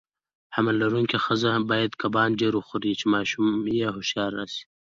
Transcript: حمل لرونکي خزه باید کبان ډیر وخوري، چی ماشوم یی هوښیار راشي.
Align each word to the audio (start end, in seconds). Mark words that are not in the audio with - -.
حمل 0.55 0.75
لرونکي 0.83 1.17
خزه 1.25 1.51
باید 1.69 1.91
کبان 2.01 2.29
ډیر 2.41 2.53
وخوري، 2.55 2.91
چی 2.99 3.05
ماشوم 3.13 3.47
یی 3.75 3.87
هوښیار 3.95 4.31
راشي. 4.39 4.63